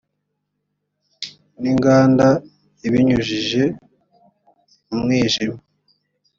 n 1.61 1.63
inganda 1.71 2.27
ibinyujije 2.87 3.63
mu 4.87 4.95
mwijima 5.03 5.57